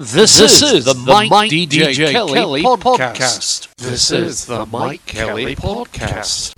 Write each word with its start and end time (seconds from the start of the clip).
This, 0.00 0.38
this 0.38 0.62
is, 0.62 0.72
is 0.72 0.84
the, 0.84 0.92
the 0.92 1.12
Mike, 1.12 1.28
Mike 1.28 1.50
DJ, 1.50 1.88
DJ, 1.90 2.12
Kelly, 2.12 2.32
Kelly 2.32 2.62
podcast. 2.62 3.16
podcast. 3.16 3.74
This 3.78 4.12
is 4.12 4.46
the 4.46 4.64
Mike 4.64 5.04
Kelly 5.06 5.56
podcast. 5.56 6.56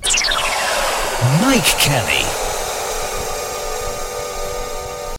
Mike 1.40 1.64
Kelly. 1.64 2.20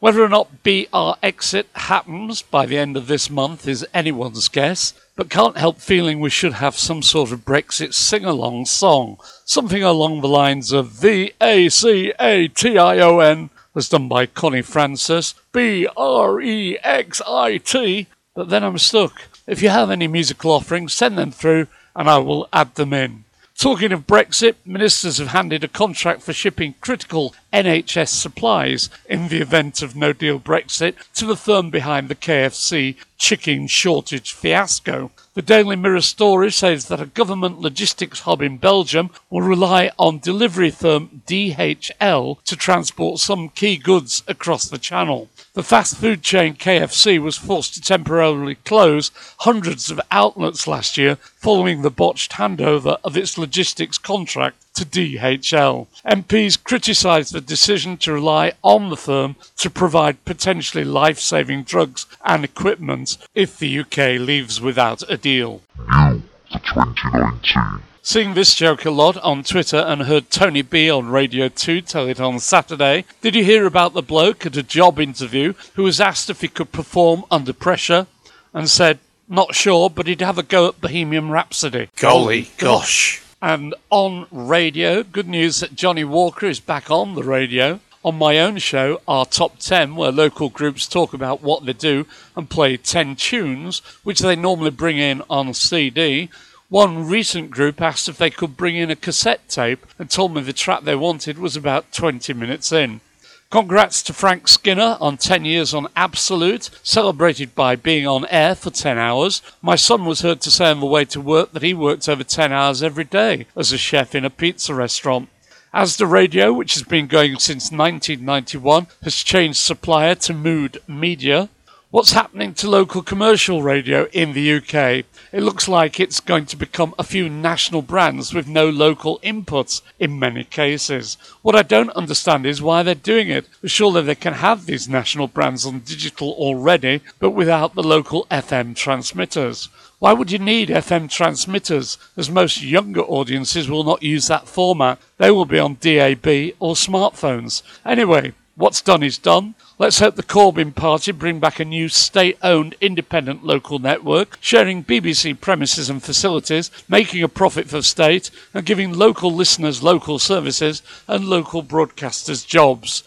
Whether 0.00 0.24
or 0.24 0.28
not 0.28 0.64
BR 0.64 1.12
exit 1.22 1.68
happens 1.74 2.42
by 2.42 2.66
the 2.66 2.78
end 2.78 2.96
of 2.96 3.06
this 3.06 3.30
month 3.30 3.68
is 3.68 3.86
anyone's 3.94 4.48
guess, 4.48 4.94
but 5.14 5.30
can't 5.30 5.56
help 5.56 5.78
feeling 5.78 6.18
we 6.18 6.30
should 6.30 6.54
have 6.54 6.76
some 6.76 7.02
sort 7.02 7.30
of 7.30 7.44
Brexit 7.44 7.94
sing 7.94 8.24
along 8.24 8.66
song. 8.66 9.18
Something 9.44 9.84
along 9.84 10.20
the 10.20 10.28
lines 10.28 10.72
of 10.72 10.90
V 10.90 11.32
A 11.40 11.68
C 11.68 12.12
A 12.18 12.48
T 12.48 12.78
I 12.78 12.98
O 12.98 13.20
N 13.20 13.50
was 13.78 13.88
done 13.88 14.08
by 14.08 14.26
Connie 14.26 14.60
Francis, 14.60 15.36
B 15.52 15.86
R 15.96 16.40
E 16.40 16.76
X 16.82 17.22
I 17.24 17.58
T, 17.58 18.08
but 18.34 18.48
then 18.48 18.64
I'm 18.64 18.76
stuck. 18.76 19.12
If 19.46 19.62
you 19.62 19.68
have 19.68 19.88
any 19.88 20.08
musical 20.08 20.50
offerings, 20.50 20.92
send 20.92 21.16
them 21.16 21.30
through 21.30 21.68
and 21.94 22.10
I 22.10 22.18
will 22.18 22.48
add 22.52 22.74
them 22.74 22.92
in. 22.92 23.22
Talking 23.58 23.90
of 23.90 24.06
Brexit, 24.06 24.54
ministers 24.64 25.18
have 25.18 25.28
handed 25.28 25.64
a 25.64 25.68
contract 25.68 26.22
for 26.22 26.32
shipping 26.32 26.76
critical 26.80 27.34
NHS 27.52 28.10
supplies 28.10 28.88
in 29.08 29.26
the 29.26 29.40
event 29.40 29.82
of 29.82 29.96
no 29.96 30.12
deal 30.12 30.38
Brexit 30.38 30.94
to 31.14 31.26
the 31.26 31.34
firm 31.34 31.68
behind 31.68 32.08
the 32.08 32.14
KFC 32.14 32.94
chicken 33.18 33.66
shortage 33.66 34.32
fiasco. 34.32 35.10
The 35.34 35.42
Daily 35.42 35.74
Mirror 35.74 36.02
story 36.02 36.52
says 36.52 36.86
that 36.86 37.00
a 37.00 37.06
government 37.06 37.60
logistics 37.60 38.20
hub 38.20 38.42
in 38.42 38.58
Belgium 38.58 39.10
will 39.28 39.42
rely 39.42 39.90
on 39.98 40.20
delivery 40.20 40.70
firm 40.70 41.22
DHL 41.26 42.40
to 42.44 42.56
transport 42.56 43.18
some 43.18 43.48
key 43.48 43.76
goods 43.76 44.22
across 44.28 44.68
the 44.68 44.78
channel. 44.78 45.30
The 45.58 45.64
fast 45.64 45.96
food 45.96 46.22
chain 46.22 46.54
KFC 46.54 47.20
was 47.20 47.36
forced 47.36 47.74
to 47.74 47.80
temporarily 47.80 48.54
close 48.54 49.10
hundreds 49.38 49.90
of 49.90 50.00
outlets 50.08 50.68
last 50.68 50.96
year 50.96 51.16
following 51.34 51.82
the 51.82 51.90
botched 51.90 52.34
handover 52.34 52.98
of 53.02 53.16
its 53.16 53.36
logistics 53.36 53.98
contract 53.98 54.58
to 54.76 54.84
DHL. 54.84 55.88
MPs 56.06 56.62
criticised 56.62 57.32
the 57.32 57.40
decision 57.40 57.96
to 57.96 58.12
rely 58.12 58.52
on 58.62 58.90
the 58.90 58.96
firm 58.96 59.34
to 59.56 59.68
provide 59.68 60.24
potentially 60.24 60.84
life 60.84 61.18
saving 61.18 61.64
drugs 61.64 62.06
and 62.24 62.44
equipment 62.44 63.18
if 63.34 63.58
the 63.58 63.80
UK 63.80 64.20
leaves 64.20 64.60
without 64.60 65.02
a 65.10 65.16
deal. 65.16 65.62
New 65.76 66.22
for 66.52 66.60
2019. 66.60 67.87
Seeing 68.08 68.32
this 68.32 68.54
joke 68.54 68.86
a 68.86 68.90
lot 68.90 69.18
on 69.18 69.42
Twitter 69.42 69.76
and 69.76 70.04
heard 70.04 70.30
Tony 70.30 70.62
B 70.62 70.90
on 70.90 71.10
Radio 71.10 71.50
2 71.50 71.82
tell 71.82 72.08
it 72.08 72.18
on 72.18 72.38
Saturday, 72.38 73.04
did 73.20 73.34
you 73.34 73.44
hear 73.44 73.66
about 73.66 73.92
the 73.92 74.00
bloke 74.00 74.46
at 74.46 74.56
a 74.56 74.62
job 74.62 74.98
interview 74.98 75.52
who 75.74 75.82
was 75.82 76.00
asked 76.00 76.30
if 76.30 76.40
he 76.40 76.48
could 76.48 76.72
perform 76.72 77.26
under 77.30 77.52
pressure 77.52 78.06
and 78.54 78.70
said, 78.70 78.98
not 79.28 79.54
sure, 79.54 79.90
but 79.90 80.06
he'd 80.06 80.22
have 80.22 80.38
a 80.38 80.42
go 80.42 80.68
at 80.68 80.80
Bohemian 80.80 81.30
Rhapsody? 81.30 81.90
Golly 81.96 82.48
oh, 82.50 82.54
gosh. 82.56 83.22
And 83.42 83.74
on 83.90 84.26
radio, 84.30 85.02
good 85.02 85.28
news 85.28 85.60
that 85.60 85.74
Johnnie 85.74 86.02
Walker 86.04 86.46
is 86.46 86.60
back 86.60 86.90
on 86.90 87.14
the 87.14 87.22
radio. 87.22 87.78
On 88.06 88.16
my 88.16 88.38
own 88.38 88.56
show, 88.56 89.02
our 89.06 89.26
top 89.26 89.58
10, 89.58 89.96
where 89.96 90.10
local 90.10 90.48
groups 90.48 90.86
talk 90.86 91.12
about 91.12 91.42
what 91.42 91.66
they 91.66 91.74
do 91.74 92.06
and 92.34 92.48
play 92.48 92.78
10 92.78 93.16
tunes, 93.16 93.80
which 94.02 94.20
they 94.20 94.34
normally 94.34 94.70
bring 94.70 94.96
in 94.96 95.20
on 95.28 95.52
CD. 95.52 96.30
One 96.70 97.08
recent 97.08 97.50
group 97.50 97.80
asked 97.80 98.10
if 98.10 98.18
they 98.18 98.28
could 98.28 98.54
bring 98.54 98.76
in 98.76 98.90
a 98.90 98.96
cassette 98.96 99.48
tape 99.48 99.86
and 99.98 100.10
told 100.10 100.34
me 100.34 100.42
the 100.42 100.52
track 100.52 100.82
they 100.82 100.94
wanted 100.94 101.38
was 101.38 101.56
about 101.56 101.92
20 101.92 102.34
minutes 102.34 102.70
in. 102.72 103.00
Congrats 103.48 104.02
to 104.02 104.12
Frank 104.12 104.48
Skinner 104.48 104.98
on 105.00 105.16
10 105.16 105.46
years 105.46 105.72
on 105.72 105.88
Absolute, 105.96 106.68
celebrated 106.82 107.54
by 107.54 107.74
being 107.74 108.06
on 108.06 108.26
air 108.26 108.54
for 108.54 108.68
10 108.68 108.98
hours. 108.98 109.40
My 109.62 109.76
son 109.76 110.04
was 110.04 110.20
heard 110.20 110.42
to 110.42 110.50
say 110.50 110.70
on 110.70 110.80
the 110.80 110.86
way 110.86 111.06
to 111.06 111.22
work 111.22 111.52
that 111.52 111.62
he 111.62 111.72
worked 111.72 112.06
over 112.06 112.22
10 112.22 112.52
hours 112.52 112.82
every 112.82 113.04
day 113.04 113.46
as 113.56 113.72
a 113.72 113.78
chef 113.78 114.14
in 114.14 114.26
a 114.26 114.30
pizza 114.30 114.74
restaurant. 114.74 115.30
Asda 115.72 116.10
Radio, 116.10 116.52
which 116.52 116.74
has 116.74 116.82
been 116.82 117.06
going 117.06 117.38
since 117.38 117.72
1991, 117.72 118.88
has 119.04 119.22
changed 119.22 119.58
supplier 119.58 120.14
to 120.16 120.34
Mood 120.34 120.82
Media. 120.86 121.48
What's 121.90 122.12
happening 122.12 122.52
to 122.56 122.68
local 122.68 123.00
commercial 123.00 123.62
radio 123.62 124.08
in 124.12 124.34
the 124.34 124.56
UK? 124.56 125.06
It 125.32 125.40
looks 125.42 125.68
like 125.68 125.98
it's 125.98 126.20
going 126.20 126.44
to 126.44 126.56
become 126.56 126.94
a 126.98 127.02
few 127.02 127.30
national 127.30 127.80
brands 127.80 128.34
with 128.34 128.46
no 128.46 128.68
local 128.68 129.18
inputs 129.20 129.80
in 129.98 130.18
many 130.18 130.44
cases. 130.44 131.16
What 131.40 131.56
I 131.56 131.62
don't 131.62 131.88
understand 131.92 132.44
is 132.44 132.60
why 132.60 132.82
they're 132.82 132.94
doing 132.94 133.30
it. 133.30 133.48
Surely 133.64 134.02
they 134.02 134.16
can 134.16 134.34
have 134.34 134.66
these 134.66 134.86
national 134.86 135.28
brands 135.28 135.64
on 135.64 135.78
digital 135.78 136.32
already, 136.32 137.00
but 137.20 137.30
without 137.30 137.74
the 137.74 137.82
local 137.82 138.26
FM 138.30 138.76
transmitters. 138.76 139.70
Why 139.98 140.12
would 140.12 140.30
you 140.30 140.38
need 140.38 140.68
FM 140.68 141.08
transmitters, 141.08 141.96
as 142.18 142.28
most 142.28 142.60
younger 142.60 143.00
audiences 143.00 143.70
will 143.70 143.84
not 143.84 144.02
use 144.02 144.26
that 144.26 144.46
format? 144.46 144.98
They 145.16 145.30
will 145.30 145.46
be 145.46 145.58
on 145.58 145.78
DAB 145.80 146.52
or 146.60 146.74
smartphones. 146.74 147.62
Anyway, 147.86 148.34
what's 148.58 148.82
done 148.82 149.02
is 149.02 149.16
done. 149.16 149.54
Let's 149.78 150.00
hope 150.00 150.16
the 150.16 150.22
Corbyn 150.24 150.74
party 150.74 151.12
bring 151.12 151.38
back 151.38 151.60
a 151.60 151.64
new 151.64 151.88
state-owned 151.88 152.74
independent 152.80 153.44
local 153.44 153.78
network, 153.78 154.36
sharing 154.40 154.84
BBC 154.84 155.40
premises 155.40 155.88
and 155.88 156.02
facilities, 156.02 156.70
making 156.88 157.22
a 157.22 157.28
profit 157.28 157.68
for 157.68 157.80
state, 157.80 158.30
and 158.52 158.66
giving 158.66 158.92
local 158.92 159.32
listeners 159.32 159.82
local 159.82 160.18
services 160.18 160.82
and 161.06 161.24
local 161.24 161.62
broadcasters 161.62 162.44
jobs. 162.46 163.04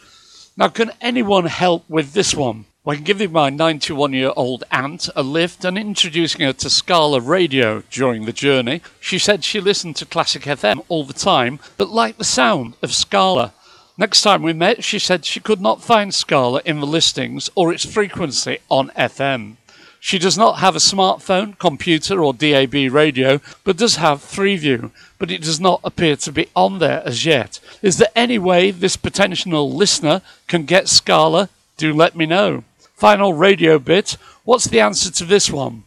Now, 0.56 0.70
can 0.70 0.92
anyone 1.02 1.46
help 1.46 1.84
with 1.90 2.14
this 2.14 2.34
one? 2.34 2.66
I 2.88 2.96
can 2.96 3.04
give 3.04 3.32
my 3.32 3.50
91 3.52 4.14
year 4.14 4.32
old 4.36 4.64
aunt 4.72 5.08
a 5.16 5.22
lift 5.22 5.64
and 5.66 5.78
introducing 5.78 6.42
her 6.42 6.54
to 6.54 6.70
Scala 6.70 7.20
Radio 7.20 7.84
during 7.92 8.26
the 8.26 8.34
journey. 8.34 8.82
She 9.00 9.20
said 9.20 9.44
she 9.44 9.60
listened 9.60 9.98
to 9.98 10.06
Classic 10.06 10.42
FM 10.42 10.84
all 10.88 11.04
the 11.04 11.14
time, 11.14 11.60
but 11.78 11.90
liked 11.90 12.18
the 12.18 12.24
sound 12.24 12.74
of 12.82 12.94
Scala. 12.94 13.54
Next 14.02 14.24
time 14.24 14.42
we 14.42 14.54
met, 14.54 14.84
she 14.84 14.98
said 14.98 15.26
she 15.26 15.40
could 15.40 15.62
not 15.62 15.84
find 15.84 16.12
Scala 16.12 16.64
in 16.66 16.80
the 16.80 16.88
listings 16.88 17.52
or 17.54 17.72
its 17.72 17.86
frequency 17.86 18.58
on 18.68 18.90
FM. 18.98 19.58
She 20.00 20.18
does 20.18 20.36
not 20.36 20.58
have 20.58 20.76
a 20.76 20.80
smartphone, 20.80 21.56
computer, 21.60 22.24
or 22.24 22.34
DAB 22.34 22.74
radio, 22.92 23.40
but 23.64 23.78
does 23.78 23.98
have 23.98 24.18
Freeview, 24.18 24.90
but 25.20 25.30
it 25.30 25.44
does 25.44 25.60
not 25.60 25.82
appear 25.84 26.16
to 26.16 26.32
be 26.32 26.48
on 26.56 26.80
there 26.80 27.04
as 27.06 27.28
yet. 27.28 27.60
Is 27.84 27.98
there 27.98 28.10
any 28.16 28.40
way 28.40 28.72
this 28.72 28.98
potential 28.98 29.72
listener 29.72 30.24
can 30.48 30.64
get 30.66 30.90
Scala? 30.90 31.50
Do 31.78 31.94
let 31.94 32.16
me 32.16 32.26
know. 32.26 32.64
Final 32.96 33.36
radio 33.36 33.78
bit. 33.78 34.18
What's 34.44 34.66
the 34.66 34.80
answer 34.80 35.12
to 35.12 35.26
this 35.26 35.52
one? 35.52 35.84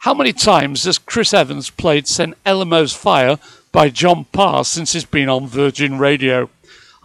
How 0.00 0.12
many 0.12 0.34
times 0.34 0.84
has 0.84 0.98
Chris 0.98 1.32
Evans 1.32 1.70
played 1.70 2.08
St. 2.08 2.36
Elmo's 2.44 2.92
Fire 2.92 3.38
by 3.72 3.88
John 3.88 4.26
Parr 4.26 4.66
since 4.66 4.92
he's 4.92 5.06
been 5.06 5.30
on 5.30 5.46
Virgin 5.46 5.98
Radio? 5.98 6.50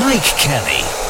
Mike 0.01 0.23
Kelly 0.23 1.06